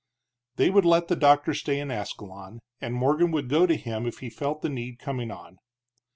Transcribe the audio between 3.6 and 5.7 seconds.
to him if he felt the need coming on.